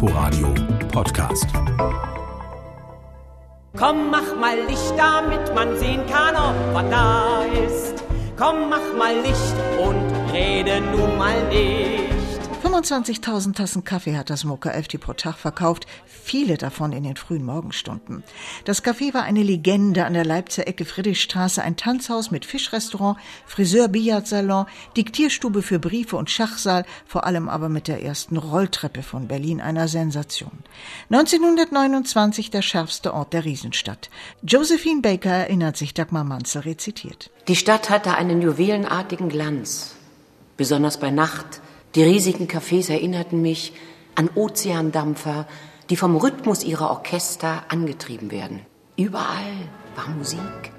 [0.00, 0.54] Inforadio
[0.92, 1.48] Podcast.
[3.76, 8.04] Komm, mach mal Licht, damit man sehen kann, ob was da ist.
[8.36, 11.97] Komm, mach mal Licht und rede nun mal nicht.
[12.78, 17.44] 25.000 Tassen Kaffee hat das Moka FT pro Tag verkauft, viele davon in den frühen
[17.44, 18.22] Morgenstunden.
[18.66, 23.88] Das Café war eine Legende an der Leipziger Ecke Friedrichstraße, ein Tanzhaus mit Fischrestaurant, Friseur,
[23.88, 24.66] Billardsalon,
[24.96, 29.88] Diktierstube für Briefe und Schachsaal, vor allem aber mit der ersten Rolltreppe von Berlin, einer
[29.88, 30.52] Sensation.
[31.10, 34.08] 1929 der schärfste Ort der Riesenstadt.
[34.42, 37.32] Josephine Baker erinnert sich Dagmar Manzel rezitiert.
[37.48, 39.96] Die Stadt hatte einen juwelenartigen Glanz,
[40.56, 41.60] besonders bei Nacht,
[41.94, 43.72] die riesigen Cafés erinnerten mich
[44.14, 45.46] an Ozeandampfer,
[45.90, 48.60] die vom Rhythmus ihrer Orchester angetrieben werden.
[48.96, 50.72] Überall war Musik.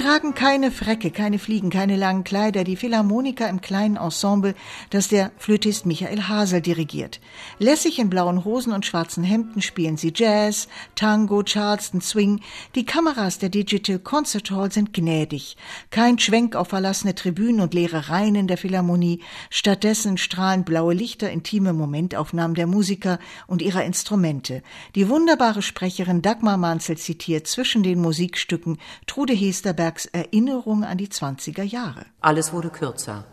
[0.00, 4.54] Tragen keine Frecke, keine Fliegen, keine langen Kleider, die Philharmoniker im kleinen Ensemble,
[4.88, 7.20] das der Flötist Michael Hasel dirigiert.
[7.58, 12.40] Lässig in blauen Hosen und schwarzen Hemden spielen sie Jazz, Tango, Charleston, Swing.
[12.74, 15.58] Die Kameras der Digital Concert Hall sind gnädig.
[15.90, 19.20] Kein Schwenk auf verlassene Tribünen und leere Reihen in der Philharmonie.
[19.50, 24.62] Stattdessen strahlen blaue Lichter intime Momentaufnahmen der Musiker und ihrer Instrumente.
[24.94, 31.08] Die wunderbare Sprecherin Dagmar Manzel zitiert zwischen den Musikstücken Trude Hester Goldbergs Erinnerung an die
[31.08, 32.06] 20er Jahre.
[32.20, 33.24] Alles wurde kürzer.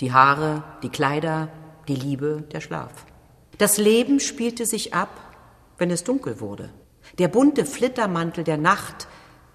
[0.00, 1.48] Die Haare, die Kleider,
[1.88, 3.06] die Liebe, der Schlaf.
[3.56, 5.08] Das Leben spielte sich ab,
[5.78, 6.68] wenn es dunkel wurde.
[7.18, 9.08] Der bunte Flittermantel der Nacht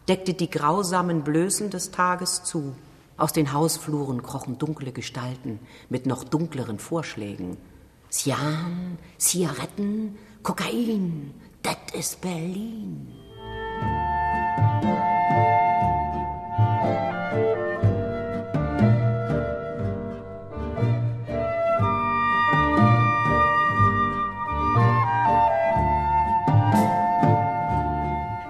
[0.07, 2.75] deckte die grausamen Blößen des Tages zu.
[3.15, 5.59] Aus den Hausfluren krochen dunkle Gestalten
[5.89, 7.57] mit noch dunkleren Vorschlägen.
[8.09, 13.07] Sian, Zigaretten, Kokain, das ist Berlin.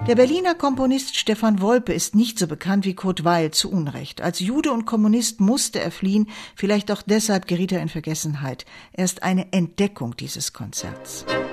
[0.08, 4.20] Der Berliner Komponist Stefan Wolpe ist nicht so bekannt wie Kurt Weil zu Unrecht.
[4.22, 8.66] Als Jude und Kommunist musste er fliehen, vielleicht auch deshalb geriet er in Vergessenheit.
[8.92, 11.26] Er ist eine Entdeckung dieses Konzerts.
[11.26, 11.53] Die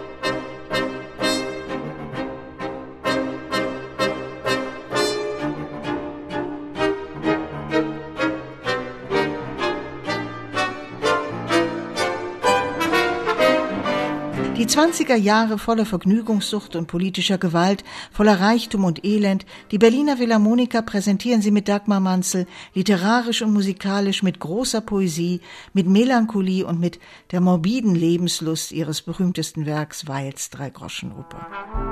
[14.71, 17.83] 20er Jahre voller Vergnügungssucht und politischer Gewalt,
[18.13, 24.23] voller Reichtum und Elend, die Berliner Philharmoniker präsentieren sie mit Dagmar Manzel, literarisch und musikalisch
[24.23, 25.41] mit großer Poesie,
[25.73, 27.01] mit Melancholie und mit
[27.33, 31.90] der morbiden Lebenslust ihres berühmtesten Werks Weils Dreigroschenoper.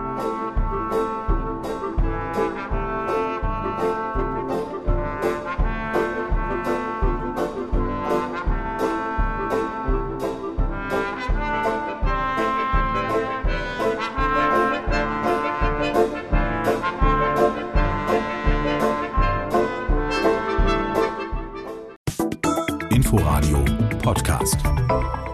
[23.09, 23.65] Inforadio
[24.03, 25.28] Podcast.